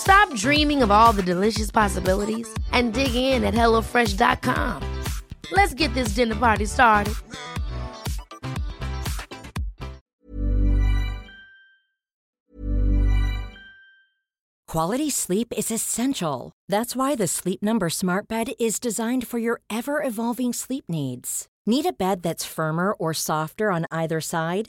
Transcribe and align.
Stop 0.00 0.34
dreaming 0.34 0.82
of 0.82 0.90
all 0.90 1.12
the 1.12 1.22
delicious 1.22 1.70
possibilities 1.70 2.48
and 2.72 2.94
dig 2.94 3.14
in 3.14 3.44
at 3.44 3.54
HelloFresh.com. 3.54 4.82
Let's 5.52 5.74
get 5.74 5.92
this 5.92 6.14
dinner 6.14 6.36
party 6.36 6.64
started. 6.64 7.14
Quality 14.66 15.10
sleep 15.10 15.52
is 15.56 15.70
essential. 15.72 16.52
That's 16.68 16.94
why 16.94 17.16
the 17.16 17.26
Sleep 17.26 17.60
Number 17.60 17.90
Smart 17.90 18.28
Bed 18.28 18.52
is 18.60 18.78
designed 18.78 19.26
for 19.26 19.38
your 19.38 19.60
ever 19.68 20.00
evolving 20.00 20.52
sleep 20.52 20.84
needs. 20.88 21.48
Need 21.66 21.86
a 21.86 21.92
bed 21.92 22.22
that's 22.22 22.44
firmer 22.46 22.92
or 22.92 23.12
softer 23.12 23.72
on 23.72 23.84
either 23.90 24.20
side? 24.20 24.68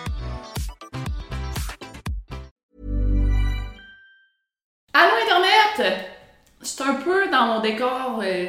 Je 6.61 6.67
suis 6.67 6.83
un 6.83 6.95
peu 6.95 7.29
dans 7.31 7.45
mon 7.45 7.59
décor. 7.59 8.21
euh, 8.23 8.47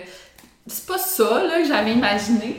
c'est 0.67 0.87
pas 0.87 0.99
ça 0.99 1.43
que 1.59 1.67
j'avais 1.67 1.93
imaginé. 1.93 2.57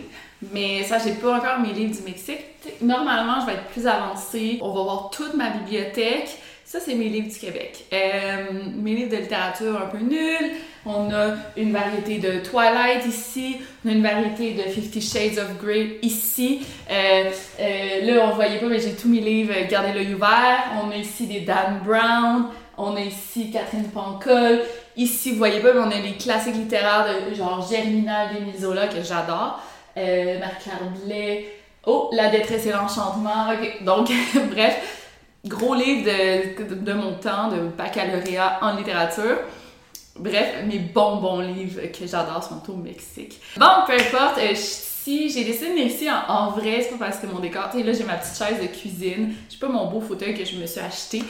Mais 0.51 0.84
ça, 0.84 0.97
j'ai 0.97 1.13
pas 1.13 1.38
encore 1.38 1.59
mes 1.59 1.72
livres 1.73 1.95
du 1.95 2.01
Mexique. 2.03 2.41
Normalement, 2.81 3.39
je 3.41 3.45
vais 3.45 3.53
être 3.53 3.67
plus 3.67 3.88
avancée. 3.88 4.59
On 4.62 4.73
va 4.73 4.83
voir 4.83 5.09
toute 5.09 5.35
ma 5.35 5.50
bibliothèque. 5.51 6.38
Ça, 6.66 6.79
c'est 6.79 6.95
mes 6.95 7.07
livres 7.07 7.31
du 7.31 7.38
Québec. 7.38 7.85
Euh, 7.94 8.45
mes 8.75 8.95
livres 8.95 9.12
de 9.12 9.17
littérature 9.17 9.79
un 9.81 9.85
peu 9.85 10.00
nuls. 10.00 10.51
On 10.85 11.13
a 11.13 11.35
une 11.56 11.72
variété 11.72 12.17
de 12.17 12.39
Twilight 12.39 13.06
ici. 13.06 13.57
On 13.85 13.89
a 13.89 13.91
une 13.91 14.03
variété 14.03 14.53
de 14.53 14.63
Fifty 14.63 15.00
Shades 15.01 15.38
of 15.38 15.57
Grey 15.63 16.00
ici. 16.01 16.66
Euh, 16.89 17.29
là, 18.03 18.25
on 18.25 18.35
voyait 18.35 18.59
pas, 18.59 18.66
mais 18.66 18.79
j'ai 18.79 18.94
tous 18.94 19.07
mes 19.07 19.19
livres 19.19 19.53
Gardez 19.69 19.94
l'œil 19.94 20.13
ouvert. 20.16 20.72
On 20.83 20.91
a 20.91 20.95
ici 20.95 21.28
des 21.28 21.41
Dan 21.41 21.81
Brown. 21.85 22.47
On 22.78 22.95
a 22.95 23.01
ici 23.01 23.51
Catherine 23.51 23.89
Pancol. 23.89 24.61
Ici, 24.95 25.31
vous 25.31 25.38
voyez 25.38 25.59
pas, 25.59 25.73
mais 25.73 25.79
on 25.79 25.91
a 25.91 26.00
les 26.00 26.13
classiques 26.13 26.56
littéraires 26.56 27.06
de 27.29 27.34
genre 27.35 27.67
Germinal 27.67 28.34
d'Émile 28.34 28.59
Zola 28.59 28.88
que 28.88 29.01
j'adore. 29.03 29.59
Euh, 29.97 30.39
Marc-Claire. 30.39 31.44
Oh, 31.85 32.09
La 32.13 32.29
détresse 32.29 32.66
et 32.66 32.72
l'enchantement. 32.72 33.51
Ok, 33.51 33.83
donc, 33.83 34.09
bref, 34.51 35.03
gros 35.45 35.75
livre 35.75 36.06
de, 36.06 36.73
de, 36.73 36.94
mon 36.94 37.13
temps, 37.13 37.50
de 37.50 37.59
baccalauréat 37.78 38.59
en 38.62 38.75
littérature. 38.75 39.38
Bref, 40.16 40.63
mes 40.67 40.79
bons 40.79 41.17
bons 41.17 41.39
livres 41.39 41.81
que 41.91 42.07
j'adore 42.07 42.44
sont 42.44 42.72
au 42.72 42.75
Mexique. 42.75 43.39
Bon, 43.57 43.66
peu 43.85 43.94
importe, 43.94 44.38
euh, 44.39 44.53
si 45.03 45.29
j'ai 45.29 45.44
décidé 45.44 45.67
de 45.67 45.72
venir 45.72 45.88
ici 45.88 46.07
en, 46.09 46.31
en 46.31 46.51
vrai, 46.51 46.81
c'est 46.81 46.97
pas 46.97 47.06
parce 47.06 47.17
que 47.17 47.25
mon 47.28 47.39
décor, 47.39 47.69
tu 47.72 47.79
sais, 47.79 47.83
là 47.83 47.94
j'ai 47.94 48.03
ma 48.03 48.16
petite 48.16 48.38
chaise 48.38 48.62
de 48.62 48.67
cuisine, 48.67 49.33
j'ai 49.50 49.57
pas 49.57 49.67
mon 49.67 49.88
beau 49.89 50.00
fauteuil 50.00 50.33
que 50.33 50.45
je 50.45 50.56
me 50.56 50.66
suis 50.66 50.79
acheté, 50.79 51.23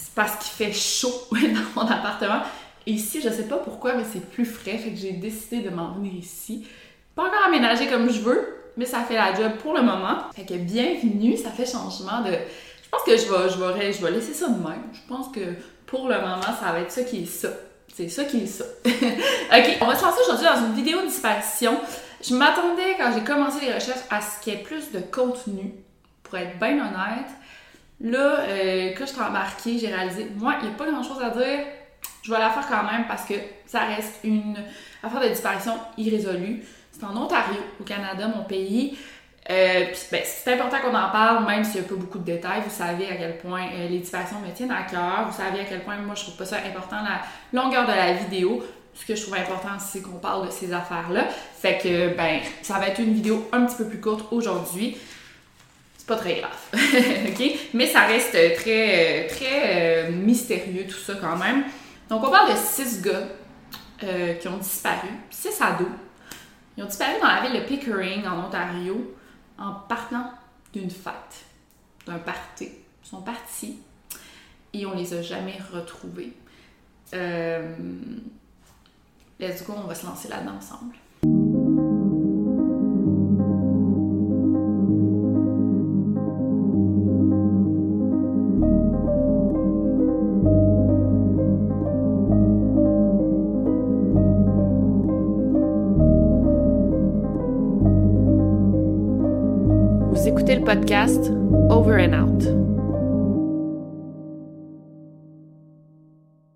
c'est 0.00 0.14
parce 0.14 0.36
qu'il 0.36 0.66
fait 0.66 0.72
chaud 0.72 1.12
dans 1.32 1.82
mon 1.82 1.88
appartement. 1.88 2.40
Et 2.86 2.92
ici, 2.92 3.20
je 3.22 3.28
sais 3.28 3.46
pas 3.46 3.58
pourquoi, 3.58 3.94
mais 3.94 4.04
c'est 4.10 4.24
plus 4.30 4.46
frais, 4.46 4.78
fait 4.78 4.90
que 4.90 4.96
j'ai 4.96 5.12
décidé 5.12 5.60
de 5.60 5.70
m'en 5.70 5.92
venir 5.92 6.14
ici. 6.14 6.66
Pas 7.14 7.24
encore 7.24 7.44
aménagé 7.46 7.86
comme 7.86 8.10
je 8.10 8.20
veux, 8.20 8.56
mais 8.76 8.86
ça 8.86 9.00
fait 9.00 9.14
la 9.14 9.34
job 9.34 9.52
pour 9.62 9.74
le 9.74 9.82
moment. 9.82 10.16
Fait 10.34 10.44
que 10.44 10.54
bienvenue, 10.54 11.36
ça 11.36 11.50
fait 11.50 11.66
changement 11.66 12.22
de... 12.22 12.32
Je 12.32 12.88
pense 12.90 13.02
que 13.02 13.16
je 13.16 13.30
vais, 13.30 13.50
je 13.50 13.58
vais, 13.58 13.92
je 13.92 14.02
vais 14.02 14.10
laisser 14.10 14.32
ça 14.32 14.48
de 14.48 14.54
même. 14.54 14.82
Je 14.92 15.00
pense 15.06 15.28
que 15.28 15.40
pour 15.86 16.08
le 16.08 16.16
moment, 16.16 16.40
ça 16.40 16.72
va 16.72 16.80
être 16.80 16.90
ça 16.90 17.02
qui 17.02 17.22
est 17.22 17.26
ça. 17.26 17.50
C'est 17.94 18.08
ça 18.08 18.24
qui 18.24 18.38
est 18.38 18.46
ça. 18.46 18.64
ok, 18.84 19.78
on 19.82 19.86
va 19.86 19.94
se 19.94 20.02
lancer 20.02 20.20
aujourd'hui 20.24 20.46
dans 20.46 20.66
une 20.66 20.74
vidéo 20.74 21.02
de 21.02 21.06
disparition. 21.06 21.78
Je 22.26 22.34
m'attendais, 22.34 22.96
quand 22.96 23.12
j'ai 23.14 23.24
commencé 23.24 23.64
les 23.64 23.74
recherches, 23.74 24.00
à 24.08 24.20
ce 24.20 24.42
qu'il 24.42 24.54
y 24.54 24.56
ait 24.56 24.62
plus 24.62 24.90
de 24.90 25.00
contenu. 25.00 25.74
Pour 26.22 26.38
être 26.38 26.58
bien 26.58 26.74
honnête, 26.74 27.30
là, 28.00 28.40
euh, 28.40 28.90
quand 28.96 29.06
je 29.06 29.14
t'ai 29.14 29.20
embarqué, 29.20 29.78
j'ai 29.78 29.88
réalisé, 29.88 30.30
moi, 30.36 30.56
il 30.60 30.68
n'y 30.68 30.74
a 30.74 30.76
pas 30.76 30.90
grand 30.90 31.02
chose 31.02 31.22
à 31.22 31.30
dire. 31.30 31.66
Je 32.22 32.30
vais 32.30 32.38
la 32.38 32.50
faire 32.50 32.66
quand 32.68 32.90
même 32.90 33.06
parce 33.06 33.24
que 33.24 33.34
ça 33.66 33.80
reste 33.80 34.20
une 34.24 34.56
affaire 35.02 35.20
de 35.20 35.28
disparition 35.28 35.72
irrésolue. 35.96 36.62
C'est 36.92 37.04
en 37.04 37.16
Ontario, 37.16 37.60
au 37.80 37.84
Canada, 37.84 38.28
mon 38.28 38.44
pays. 38.44 38.98
Euh, 39.48 39.86
puis, 39.86 40.00
ben, 40.12 40.20
c'est 40.24 40.52
important 40.52 40.76
qu'on 40.78 40.96
en 40.96 41.10
parle, 41.10 41.46
même 41.46 41.64
s'il 41.64 41.80
n'y 41.80 41.86
a 41.86 41.88
pas 41.88 41.94
beaucoup 41.94 42.18
de 42.18 42.24
détails. 42.24 42.60
Vous 42.62 42.70
savez 42.70 43.08
à 43.08 43.16
quel 43.16 43.38
point 43.38 43.66
euh, 43.72 43.88
les 43.88 43.98
disparitions 43.98 44.38
me 44.40 44.52
tiennent 44.52 44.70
à 44.70 44.82
cœur. 44.82 45.26
Vous 45.28 45.36
savez 45.36 45.60
à 45.60 45.64
quel 45.64 45.82
point 45.82 45.96
moi 45.96 46.14
je 46.14 46.22
trouve 46.22 46.36
pas 46.36 46.44
ça 46.44 46.56
important 46.58 46.96
la 47.02 47.22
longueur 47.58 47.86
de 47.86 47.92
la 47.92 48.12
vidéo. 48.12 48.62
Ce 48.94 49.06
que 49.06 49.14
je 49.14 49.22
trouve 49.22 49.36
important, 49.36 49.78
c'est 49.78 50.02
qu'on 50.02 50.18
parle 50.18 50.46
de 50.46 50.50
ces 50.50 50.72
affaires-là. 50.72 51.26
Fait 51.28 51.78
que, 51.78 52.14
ben, 52.16 52.40
ça 52.62 52.78
va 52.78 52.88
être 52.88 53.00
une 53.00 53.14
vidéo 53.14 53.48
un 53.52 53.64
petit 53.64 53.76
peu 53.76 53.86
plus 53.86 54.00
courte 54.00 54.26
aujourd'hui. 54.30 54.98
C'est 56.00 56.06
pas 56.06 56.16
très 56.16 56.40
grave, 56.40 56.56
ok? 56.72 57.58
Mais 57.74 57.86
ça 57.86 58.06
reste 58.06 58.32
très, 58.32 59.26
très 59.26 60.06
euh, 60.06 60.10
mystérieux 60.10 60.86
tout 60.86 60.98
ça 60.98 61.12
quand 61.20 61.36
même. 61.36 61.64
Donc, 62.08 62.24
on 62.24 62.30
parle 62.30 62.52
de 62.52 62.56
six 62.56 63.02
gars 63.02 63.28
euh, 64.02 64.32
qui 64.32 64.48
ont 64.48 64.56
disparu, 64.56 65.08
six 65.28 65.60
ados. 65.60 65.86
Ils 66.74 66.84
ont 66.84 66.86
disparu 66.86 67.20
dans 67.20 67.26
la 67.26 67.42
ville 67.42 67.60
de 67.60 67.66
Pickering, 67.66 68.26
en 68.26 68.46
Ontario, 68.46 69.14
en 69.58 69.74
partant 69.74 70.32
d'une 70.72 70.90
fête, 70.90 71.44
d'un 72.06 72.18
party. 72.18 72.70
Ils 73.04 73.06
sont 73.06 73.20
partis 73.20 73.76
et 74.72 74.86
on 74.86 74.94
les 74.94 75.12
a 75.12 75.20
jamais 75.20 75.58
retrouvés. 75.70 76.32
Euh, 77.12 77.76
let's 79.38 79.62
go, 79.66 79.74
on 79.76 79.86
va 79.86 79.94
se 79.94 80.06
lancer 80.06 80.28
là-dedans 80.28 80.56
ensemble. 80.56 80.94
Over 100.92 102.00
and 102.00 102.14
Out. 102.14 102.42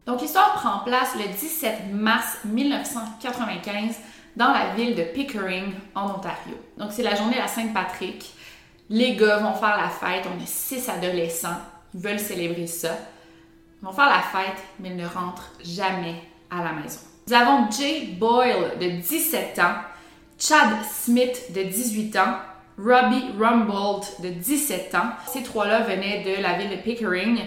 Donc 0.06 0.22
l'histoire 0.22 0.54
prend 0.54 0.80
place 0.80 1.14
le 1.14 1.32
17 1.32 1.92
mars 1.92 2.38
1995 2.44 3.94
dans 4.34 4.52
la 4.52 4.74
ville 4.74 4.96
de 4.96 5.04
Pickering, 5.04 5.74
en 5.94 6.16
Ontario. 6.16 6.56
Donc 6.76 6.90
c'est 6.90 7.04
la 7.04 7.14
journée 7.14 7.36
de 7.36 7.42
la 7.42 7.46
Saint-Patrick. 7.46 8.34
Les 8.90 9.14
gars 9.14 9.36
vont 9.36 9.54
faire 9.54 9.76
la 9.76 9.88
fête, 9.88 10.24
on 10.26 10.42
a 10.42 10.46
six 10.46 10.88
adolescents, 10.88 11.60
ils 11.94 12.00
veulent 12.00 12.18
célébrer 12.18 12.66
ça. 12.66 12.96
Ils 13.80 13.86
vont 13.86 13.92
faire 13.92 14.08
la 14.08 14.20
fête, 14.20 14.60
mais 14.80 14.88
ils 14.88 14.96
ne 14.96 15.06
rentrent 15.06 15.52
jamais 15.62 16.16
à 16.50 16.64
la 16.64 16.72
maison. 16.72 16.98
Nous 17.28 17.34
avons 17.34 17.70
Jay 17.70 18.16
Boyle 18.18 18.78
de 18.80 19.00
17 19.00 19.60
ans, 19.60 19.76
Chad 20.36 20.70
Smith 20.90 21.52
de 21.54 21.62
18 21.62 22.16
ans, 22.16 22.34
Robbie 22.78 23.24
Rumbold 23.38 24.04
de 24.22 24.30
17 24.30 24.94
ans. 24.94 25.10
Ces 25.26 25.42
trois-là 25.42 25.80
venaient 25.80 26.24
de 26.24 26.42
la 26.42 26.54
ville 26.54 26.70
de 26.70 26.76
Pickering. 26.76 27.38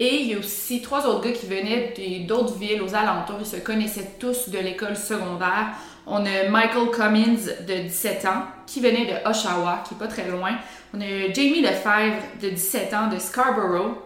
Et 0.00 0.14
il 0.22 0.28
y 0.28 0.34
a 0.34 0.38
aussi 0.38 0.80
trois 0.80 1.06
autres 1.06 1.24
gars 1.24 1.32
qui 1.32 1.46
venaient 1.46 1.94
d'autres 2.26 2.54
villes 2.56 2.82
aux 2.82 2.94
alentours. 2.94 3.38
Ils 3.40 3.46
se 3.46 3.56
connaissaient 3.56 4.12
tous 4.20 4.48
de 4.48 4.58
l'école 4.58 4.96
secondaire. 4.96 5.70
On 6.06 6.24
a 6.24 6.48
Michael 6.48 6.90
Cummins 6.92 7.64
de 7.66 7.82
17 7.82 8.24
ans 8.26 8.44
qui 8.66 8.80
venait 8.80 9.06
de 9.06 9.28
Oshawa, 9.28 9.82
qui 9.86 9.94
est 9.94 9.98
pas 9.98 10.06
très 10.06 10.28
loin. 10.28 10.52
On 10.94 11.00
a 11.00 11.32
Jamie 11.34 11.62
Lefebvre 11.62 12.22
de 12.40 12.50
17 12.50 12.94
ans 12.94 13.08
de 13.08 13.18
Scarborough. 13.18 13.96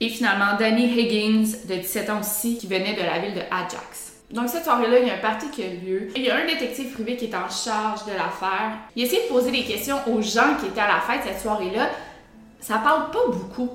Et 0.00 0.08
finalement, 0.10 0.56
Danny 0.58 0.84
Higgins 0.84 1.56
de 1.68 1.74
17 1.74 2.10
ans 2.10 2.20
aussi 2.20 2.58
qui 2.58 2.66
venait 2.66 2.94
de 2.94 3.02
la 3.02 3.18
ville 3.18 3.34
de 3.34 3.42
Ajax. 3.50 4.09
Donc 4.32 4.48
cette 4.48 4.64
soirée-là, 4.64 5.00
il 5.00 5.08
y 5.08 5.10
a 5.10 5.14
un 5.14 5.18
party 5.18 5.50
qui 5.50 5.62
a 5.64 5.66
lieu. 5.66 6.08
Il 6.14 6.22
y 6.22 6.30
a 6.30 6.36
un 6.36 6.46
détective 6.46 6.92
privé 6.92 7.16
qui 7.16 7.24
est 7.26 7.34
en 7.34 7.48
charge 7.48 8.04
de 8.04 8.12
l'affaire. 8.12 8.78
Il 8.94 9.02
essaie 9.02 9.24
de 9.24 9.28
poser 9.28 9.50
des 9.50 9.64
questions 9.64 9.96
aux 10.06 10.22
gens 10.22 10.54
qui 10.60 10.66
étaient 10.66 10.80
à 10.80 10.88
la 10.88 11.00
fête 11.00 11.22
cette 11.24 11.40
soirée-là. 11.40 11.88
Ça 12.60 12.78
parle 12.78 13.10
pas 13.10 13.26
beaucoup. 13.26 13.70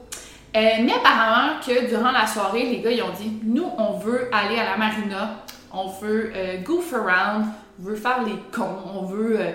Euh, 0.56 0.70
mais 0.84 0.94
apparemment 0.94 1.60
que 1.60 1.90
durant 1.90 2.12
la 2.12 2.26
soirée, 2.26 2.64
les 2.64 2.80
gars 2.80 2.92
ils 2.92 3.04
ont 3.04 3.12
dit 3.12 3.40
nous 3.44 3.70
on 3.78 3.98
veut 3.98 4.30
aller 4.34 4.58
à 4.58 4.64
la 4.64 4.78
marina, 4.78 5.44
on 5.74 5.88
veut 5.88 6.32
euh, 6.34 6.62
goof 6.62 6.94
around, 6.94 7.48
on 7.78 7.84
veut 7.84 7.96
faire 7.96 8.24
les 8.24 8.38
cons, 8.54 8.78
on 8.94 9.04
veut 9.04 9.38
euh, 9.38 9.52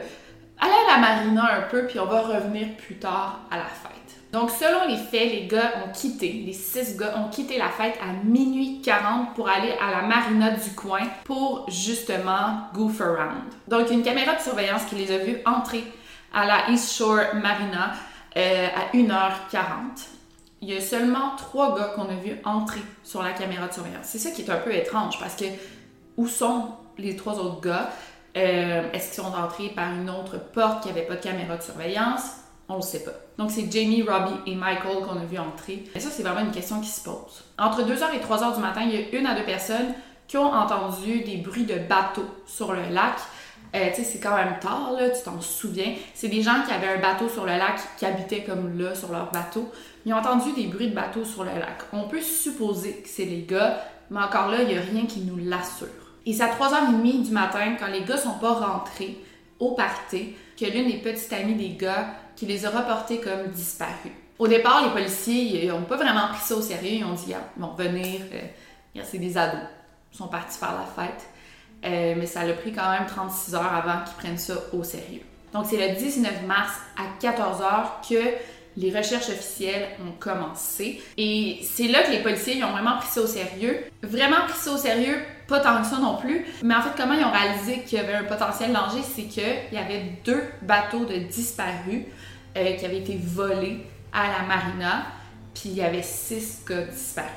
aller 0.60 0.72
à 0.88 0.96
la 0.96 0.98
marina 0.98 1.56
un 1.56 1.62
peu 1.70 1.86
puis 1.86 1.98
on 1.98 2.04
va 2.04 2.20
revenir 2.20 2.76
plus 2.76 2.96
tard 2.96 3.40
à 3.50 3.56
la 3.56 3.64
fête. 3.64 4.19
Donc, 4.32 4.50
selon 4.50 4.86
les 4.86 4.96
faits, 4.96 5.32
les 5.32 5.46
gars 5.48 5.72
ont 5.84 5.92
quitté, 5.92 6.44
les 6.46 6.52
six 6.52 6.96
gars 6.96 7.14
ont 7.18 7.30
quitté 7.30 7.58
la 7.58 7.68
fête 7.68 7.98
à 8.00 8.12
minuit 8.24 8.80
40 8.80 9.34
pour 9.34 9.48
aller 9.48 9.72
à 9.80 9.90
la 9.90 10.02
marina 10.06 10.52
du 10.52 10.70
coin 10.70 11.00
pour 11.24 11.68
justement 11.68 12.68
goof 12.72 13.00
around. 13.00 13.42
Donc, 13.66 13.90
une 13.90 14.02
caméra 14.02 14.36
de 14.36 14.40
surveillance 14.40 14.84
qui 14.84 14.94
les 14.94 15.10
a 15.10 15.18
vus 15.18 15.38
entrer 15.44 15.82
à 16.32 16.46
la 16.46 16.70
East 16.70 16.96
Shore 16.96 17.34
Marina 17.34 17.92
euh, 18.36 18.68
à 18.68 18.96
1h40. 18.96 20.06
Il 20.62 20.70
y 20.70 20.76
a 20.76 20.80
seulement 20.80 21.34
trois 21.36 21.76
gars 21.76 21.92
qu'on 21.96 22.08
a 22.08 22.14
vus 22.14 22.36
entrer 22.44 22.82
sur 23.02 23.22
la 23.22 23.32
caméra 23.32 23.66
de 23.66 23.72
surveillance. 23.72 24.04
C'est 24.04 24.18
ça 24.18 24.30
qui 24.30 24.42
est 24.42 24.50
un 24.50 24.58
peu 24.58 24.72
étrange 24.72 25.18
parce 25.18 25.34
que 25.34 25.46
où 26.16 26.28
sont 26.28 26.68
les 26.98 27.16
trois 27.16 27.34
autres 27.34 27.60
gars? 27.60 27.90
Euh, 28.36 28.92
est-ce 28.92 29.12
qu'ils 29.12 29.24
sont 29.24 29.34
entrés 29.34 29.70
par 29.70 29.92
une 29.92 30.08
autre 30.08 30.38
porte 30.38 30.82
qui 30.82 30.88
n'avait 30.88 31.02
pas 31.02 31.16
de 31.16 31.22
caméra 31.22 31.56
de 31.56 31.62
surveillance? 31.62 32.39
On 32.72 32.76
le 32.76 32.82
sait 32.82 33.02
pas. 33.02 33.10
Donc, 33.36 33.50
c'est 33.50 33.70
Jamie, 33.70 34.02
Robbie 34.02 34.38
et 34.46 34.54
Michael 34.54 34.98
qu'on 35.04 35.20
a 35.20 35.24
vu 35.24 35.38
entrer. 35.38 35.82
Et 35.92 35.98
ça, 35.98 36.08
c'est 36.08 36.22
vraiment 36.22 36.46
une 36.46 36.52
question 36.52 36.80
qui 36.80 36.88
se 36.88 37.02
pose. 37.02 37.42
Entre 37.58 37.82
2h 37.82 38.14
et 38.14 38.20
3h 38.20 38.54
du 38.54 38.60
matin, 38.60 38.82
il 38.84 38.94
y 38.94 38.96
a 38.96 39.18
une 39.18 39.26
à 39.26 39.34
deux 39.34 39.44
personnes 39.44 39.92
qui 40.28 40.36
ont 40.36 40.52
entendu 40.52 41.22
des 41.22 41.38
bruits 41.38 41.64
de 41.64 41.74
bateaux 41.88 42.28
sur 42.46 42.72
le 42.72 42.82
lac. 42.92 43.16
Euh, 43.74 43.88
tu 43.88 43.96
sais, 43.96 44.04
c'est 44.04 44.20
quand 44.20 44.36
même 44.36 44.56
tard, 44.60 44.92
là, 44.96 45.10
tu 45.10 45.20
t'en 45.24 45.40
souviens. 45.40 45.94
C'est 46.14 46.28
des 46.28 46.42
gens 46.42 46.62
qui 46.64 46.72
avaient 46.72 46.96
un 46.96 47.00
bateau 47.00 47.28
sur 47.28 47.44
le 47.44 47.56
lac, 47.56 47.80
qui 47.98 48.06
habitaient 48.06 48.44
comme 48.44 48.78
là, 48.78 48.94
sur 48.94 49.10
leur 49.10 49.32
bateau. 49.32 49.68
Ils 50.06 50.14
ont 50.14 50.18
entendu 50.18 50.52
des 50.52 50.68
bruits 50.68 50.90
de 50.90 50.94
bateaux 50.94 51.24
sur 51.24 51.42
le 51.42 51.50
lac. 51.50 51.82
On 51.92 52.04
peut 52.04 52.20
supposer 52.20 53.02
que 53.02 53.08
c'est 53.08 53.24
les 53.24 53.42
gars, 53.42 53.82
mais 54.10 54.20
encore 54.20 54.48
là, 54.48 54.62
il 54.62 54.68
n'y 54.68 54.78
a 54.78 54.80
rien 54.80 55.06
qui 55.06 55.22
nous 55.22 55.38
l'assure. 55.38 55.88
Et 56.24 56.34
c'est 56.34 56.44
à 56.44 56.54
3h30 56.54 57.24
du 57.24 57.32
matin, 57.32 57.74
quand 57.80 57.88
les 57.88 58.04
gars 58.04 58.16
sont 58.16 58.38
pas 58.40 58.52
rentrés 58.52 59.18
au 59.58 59.72
party, 59.72 60.34
que 60.56 60.66
l'une 60.66 60.86
des 60.86 60.98
petites 60.98 61.32
amies 61.32 61.54
des 61.54 61.70
gars 61.70 62.06
qui 62.40 62.46
les 62.46 62.64
a 62.64 62.70
reportés 62.70 63.18
comme 63.18 63.48
disparus. 63.48 64.12
Au 64.38 64.48
départ, 64.48 64.82
les 64.82 64.90
policiers 64.92 65.68
n'ont 65.68 65.82
pas 65.82 65.96
vraiment 65.96 66.28
pris 66.28 66.40
ça 66.40 66.54
au 66.54 66.62
sérieux. 66.62 66.92
Ils 66.92 67.04
ont 67.04 67.12
dit, 67.12 67.34
ah, 67.34 67.46
ils 67.54 67.60
vont 67.60 67.74
venir, 67.74 68.22
euh, 68.32 69.00
c'est 69.04 69.18
des 69.18 69.36
ados. 69.36 69.60
Ils 70.14 70.16
sont 70.16 70.28
partis 70.28 70.58
faire 70.58 70.72
la 70.72 71.04
fête. 71.04 71.28
Euh, 71.84 72.14
mais 72.16 72.24
ça 72.24 72.40
a 72.40 72.52
pris 72.54 72.72
quand 72.72 72.90
même 72.92 73.04
36 73.06 73.54
heures 73.54 73.74
avant 73.74 74.02
qu'ils 74.04 74.16
prennent 74.16 74.38
ça 74.38 74.54
au 74.72 74.82
sérieux. 74.82 75.20
Donc, 75.52 75.66
c'est 75.68 75.76
le 75.76 75.94
19 75.94 76.46
mars 76.46 76.72
à 76.96 77.02
14 77.20 77.60
heures 77.60 78.00
que 78.08 78.16
les 78.78 78.88
recherches 78.96 79.28
officielles 79.28 79.88
ont 80.00 80.12
commencé. 80.18 81.02
Et 81.18 81.60
c'est 81.62 81.88
là 81.88 82.04
que 82.04 82.10
les 82.10 82.22
policiers 82.22 82.64
ont 82.64 82.72
vraiment 82.72 82.96
pris 82.96 83.08
ça 83.08 83.20
au 83.20 83.26
sérieux. 83.26 83.80
Vraiment 84.02 84.46
pris 84.48 84.58
ça 84.58 84.72
au 84.72 84.78
sérieux, 84.78 85.18
pas 85.50 85.60
tant 85.60 85.82
que 85.82 85.86
ça 85.86 85.98
non 85.98 86.16
plus. 86.16 86.46
Mais 86.62 86.74
en 86.74 86.80
fait, 86.80 86.90
comment 86.96 87.12
ils 87.12 87.24
ont 87.24 87.32
réalisé 87.32 87.82
qu'il 87.82 87.98
y 87.98 88.00
avait 88.00 88.14
un 88.14 88.24
potentiel 88.24 88.72
danger, 88.72 89.02
c'est 89.02 89.24
qu'il 89.24 89.42
y 89.72 89.76
avait 89.76 90.04
deux 90.24 90.44
bateaux 90.62 91.04
de 91.04 91.16
disparus 91.16 92.04
euh, 92.56 92.72
qui 92.76 92.86
avaient 92.86 93.00
été 93.00 93.20
volés 93.22 93.84
à 94.12 94.28
la 94.28 94.46
marina, 94.46 95.06
puis 95.52 95.70
il 95.70 95.74
y 95.74 95.82
avait 95.82 96.02
six 96.02 96.64
gars 96.66 96.82
disparus. 96.82 97.30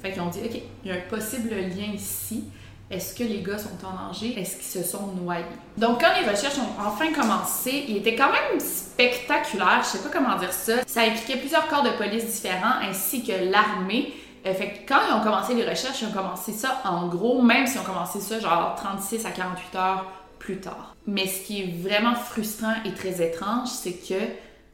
Fait 0.00 0.12
qu'ils 0.12 0.22
ont 0.22 0.28
dit, 0.28 0.40
OK, 0.44 0.62
il 0.84 0.88
y 0.88 0.92
a 0.92 0.96
un 0.96 1.08
possible 1.08 1.50
lien 1.50 1.92
ici. 1.92 2.44
Est-ce 2.90 3.14
que 3.14 3.24
les 3.24 3.42
gars 3.42 3.58
sont 3.58 3.76
en 3.84 4.06
danger? 4.06 4.40
Est-ce 4.40 4.56
qu'ils 4.56 4.82
se 4.82 4.88
sont 4.88 5.08
noyés? 5.08 5.44
Donc, 5.76 6.00
quand 6.00 6.12
les 6.18 6.26
recherches 6.26 6.56
ont 6.56 6.80
enfin 6.80 7.12
commencé, 7.12 7.84
il 7.86 7.98
était 7.98 8.14
quand 8.14 8.30
même 8.32 8.58
spectaculaire, 8.58 9.82
je 9.82 9.98
sais 9.98 9.98
pas 9.98 10.08
comment 10.10 10.38
dire 10.38 10.52
ça. 10.52 10.74
Ça 10.86 11.02
impliquait 11.02 11.36
plusieurs 11.36 11.68
corps 11.68 11.82
de 11.82 11.90
police 11.90 12.24
différents 12.24 12.80
ainsi 12.80 13.22
que 13.22 13.50
l'armée. 13.50 14.14
Euh, 14.48 14.54
fait 14.54 14.70
que 14.70 14.88
quand 14.88 15.00
ils 15.08 15.14
ont 15.14 15.22
commencé 15.22 15.54
les 15.54 15.68
recherches, 15.68 16.02
ils 16.02 16.08
ont 16.08 16.12
commencé 16.12 16.52
ça 16.52 16.80
en 16.84 17.08
gros, 17.08 17.42
même 17.42 17.66
si 17.66 17.78
on 17.78 17.82
commencé 17.82 18.20
ça 18.20 18.40
genre 18.40 18.74
36 18.76 19.24
à 19.26 19.30
48 19.30 19.76
heures 19.76 20.12
plus 20.38 20.58
tard. 20.58 20.94
Mais 21.06 21.26
ce 21.26 21.46
qui 21.46 21.62
est 21.62 21.82
vraiment 21.82 22.14
frustrant 22.14 22.74
et 22.84 22.92
très 22.92 23.26
étrange, 23.26 23.68
c'est 23.68 23.94
que 23.94 24.20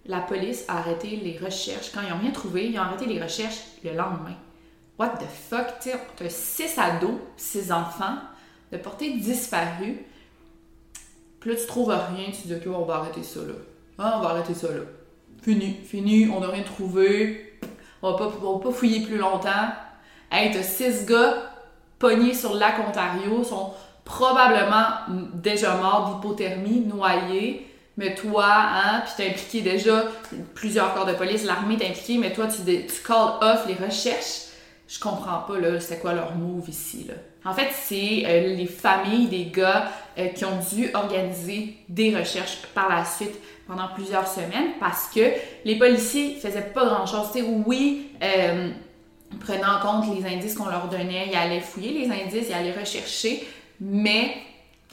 la 0.07 0.21
police 0.21 0.65
a 0.69 0.79
arrêté 0.79 1.17
les 1.17 1.39
recherches. 1.39 1.91
Quand 1.93 2.01
ils 2.03 2.11
n'ont 2.11 2.21
rien 2.21 2.31
trouvé, 2.31 2.69
ils 2.69 2.79
ont 2.79 2.83
arrêté 2.83 3.07
les 3.07 3.23
recherches 3.23 3.59
le 3.83 3.91
lendemain. 3.93 4.37
What 4.99 5.17
the 5.19 5.27
fuck, 5.27 5.81
tu 5.81 5.91
as 5.91 6.31
six 6.31 6.79
ados, 6.79 7.19
six 7.37 7.73
enfants, 7.73 8.17
de 8.71 8.77
portée 8.77 9.15
disparue. 9.15 10.05
Puis 11.41 11.51
là, 11.51 11.57
tu 11.57 11.67
trouves 11.67 11.91
rien, 11.91 12.27
tu 12.31 12.47
dis, 12.47 12.55
OK, 12.55 12.63
on 12.67 12.85
va 12.85 12.97
arrêter 12.97 13.23
ça 13.23 13.41
là. 13.41 13.55
Ah, 13.99 14.19
on 14.19 14.23
va 14.23 14.31
arrêter 14.31 14.55
ça 14.55 14.69
là. 14.69 14.83
Fini, 15.43 15.75
fini, 15.85 16.29
on 16.29 16.41
n'a 16.41 16.49
rien 16.49 16.63
trouvé. 16.63 17.54
On 18.05 18.13
va, 18.13 18.19
pas, 18.19 18.27
va 18.27 18.59
pas 18.63 18.71
fouiller 18.71 19.01
plus 19.01 19.17
longtemps. 19.17 19.73
Hey, 20.31 20.51
t'as 20.53 20.63
six 20.63 21.07
gars 21.07 21.37
pognés 21.99 22.35
sur 22.35 22.53
le 22.53 22.61
lac 22.61 22.75
Ontario, 22.87 23.43
sont 23.43 23.73
probablement 24.05 24.89
déjà 25.33 25.77
morts 25.77 26.21
d'hypothermie, 26.21 26.81
noyés. 26.81 27.67
Mais 27.97 28.15
toi, 28.15 28.47
hein, 28.47 29.03
puis 29.05 29.15
t'as 29.17 29.31
impliqué 29.31 29.63
déjà 29.63 30.03
plusieurs 30.55 30.93
corps 30.93 31.07
de 31.07 31.15
police, 31.15 31.45
l'armée 31.45 31.79
t'a 31.79 31.87
impliqué, 31.87 32.19
mais 32.19 32.35
toi, 32.35 32.47
tu, 32.47 32.63
tu 32.63 33.03
call 33.03 33.39
off 33.41 33.67
les 33.67 33.87
recherches 33.87 34.45
je 34.87 35.01
comprends 35.01 35.39
pas 35.39 35.59
là, 35.59 35.81
c'est 35.81 35.99
quoi 35.99 36.13
leur 36.13 36.35
move 36.35 36.69
ici 36.69 37.07
là. 37.09 37.15
En 37.47 37.53
fait, 37.53 37.69
c'est 37.73 38.23
euh, 38.27 38.55
les 38.55 38.67
familles 38.67 39.29
des 39.29 39.47
gars 39.47 39.91
euh, 40.19 40.29
qui 40.29 40.45
ont 40.45 40.59
dû 40.73 40.91
organiser 40.95 41.77
des 41.89 42.17
recherches 42.17 42.59
par 42.75 42.89
la 42.89 43.05
suite 43.05 43.35
pendant 43.67 43.89
plusieurs 43.89 44.27
semaines 44.27 44.73
parce 44.81 45.07
que 45.07 45.21
les 45.65 45.79
policiers 45.79 46.37
faisaient 46.37 46.73
pas 46.75 46.85
grand 46.85 47.07
chose. 47.07 47.31
sais, 47.33 47.43
oui, 47.43 48.11
euh, 48.23 48.71
prenant 49.41 49.79
en 49.79 49.81
compte 49.81 50.17
les 50.17 50.27
indices 50.27 50.55
qu'on 50.55 50.69
leur 50.69 50.89
donnait, 50.89 51.29
ils 51.31 51.37
allaient 51.37 51.61
fouiller 51.61 51.93
les 51.93 52.11
indices, 52.11 52.49
ils 52.49 52.55
allaient 52.55 52.79
rechercher, 52.79 53.47
mais 53.81 54.37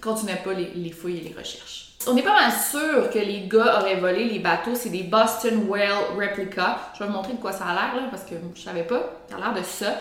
continuaient 0.02 0.42
pas 0.44 0.54
les, 0.54 0.72
les 0.76 0.92
fouilles 0.92 1.18
et 1.18 1.30
les 1.30 1.36
recherches. 1.38 1.92
On 2.08 2.18
est 2.18 2.24
pas 2.24 2.34
mal 2.34 2.52
sûr 2.52 3.12
que 3.12 3.20
les 3.20 3.48
gars 3.48 3.80
auraient 3.80 4.00
volé 4.00 4.26
les 4.26 4.40
bateaux. 4.40 4.74
C'est 4.74 4.90
des 4.90 5.04
Boston 5.04 5.66
Whale 5.68 5.92
Replica. 6.16 6.80
Je 6.96 7.00
vais 7.04 7.06
vous 7.06 7.16
montrer 7.16 7.34
de 7.34 7.38
quoi 7.38 7.52
ça 7.52 7.66
a 7.66 7.74
l'air, 7.74 7.96
là, 7.96 8.08
parce 8.10 8.24
que 8.24 8.34
je 8.56 8.62
savais 8.62 8.84
pas. 8.84 9.22
Ça 9.30 9.36
a 9.36 9.40
l'air 9.40 9.54
de 9.54 9.64
ça. 9.64 9.98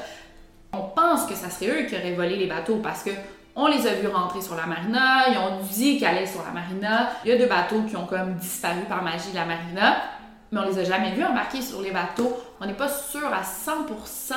On 0.72 0.82
pense 0.82 1.26
que 1.26 1.34
ça 1.34 1.50
serait 1.50 1.82
eux 1.82 1.86
qui 1.86 1.94
auraient 1.96 2.14
volé 2.14 2.36
les 2.36 2.46
bateaux 2.46 2.76
parce 2.76 3.02
que 3.02 3.10
on 3.56 3.66
les 3.66 3.86
a 3.86 3.94
vus 3.94 4.08
rentrer 4.08 4.40
sur 4.40 4.54
la 4.54 4.66
marina, 4.66 5.28
ils 5.30 5.38
ont 5.38 5.60
dit 5.72 5.98
qu'ils 5.98 6.06
allaient 6.06 6.26
sur 6.26 6.42
la 6.42 6.50
marina. 6.50 7.10
Il 7.24 7.30
y 7.30 7.32
a 7.32 7.38
deux 7.38 7.46
bateaux 7.46 7.82
qui 7.82 7.96
ont 7.96 8.06
comme 8.06 8.34
disparu 8.34 8.82
par 8.88 9.02
magie 9.02 9.30
de 9.30 9.36
la 9.36 9.44
marina, 9.44 9.96
mais 10.52 10.60
on 10.60 10.68
les 10.68 10.78
a 10.78 10.84
jamais 10.84 11.12
vus 11.12 11.24
embarquer 11.24 11.60
sur 11.60 11.82
les 11.82 11.90
bateaux. 11.90 12.36
On 12.60 12.66
n'est 12.66 12.74
pas 12.74 12.88
sûr 12.88 13.26
à 13.26 13.42
100% 13.42 14.34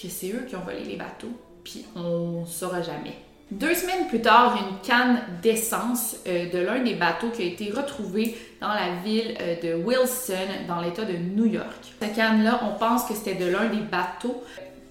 que 0.00 0.08
c'est 0.08 0.32
eux 0.32 0.46
qui 0.48 0.56
ont 0.56 0.60
volé 0.60 0.84
les 0.84 0.96
bateaux, 0.96 1.32
puis 1.64 1.86
on 1.94 2.44
saura 2.46 2.82
jamais. 2.82 3.16
Deux 3.52 3.74
semaines 3.74 4.06
plus 4.08 4.22
tard, 4.22 4.56
une 4.56 4.78
canne 4.80 5.20
d'essence 5.42 6.16
euh, 6.26 6.50
de 6.50 6.58
l'un 6.58 6.82
des 6.82 6.94
bateaux 6.94 7.28
qui 7.28 7.42
a 7.42 7.44
été 7.44 7.70
retrouvé 7.70 8.34
dans 8.62 8.72
la 8.72 8.94
ville 9.04 9.36
euh, 9.42 9.56
de 9.60 9.74
Wilson, 9.74 10.48
dans 10.66 10.80
l'État 10.80 11.04
de 11.04 11.12
New 11.12 11.44
York. 11.44 11.92
Cette 12.00 12.16
canne-là, 12.16 12.60
on 12.64 12.78
pense 12.78 13.04
que 13.04 13.12
c'était 13.12 13.34
de 13.34 13.50
l'un 13.50 13.66
des 13.66 13.82
bateaux. 13.82 14.42